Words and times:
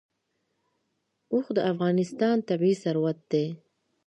اوښ 1.33 1.45
د 1.57 1.59
افغانستان 1.71 2.37
طبعي 2.49 2.73
ثروت 2.83 3.19
دی. 3.31 3.45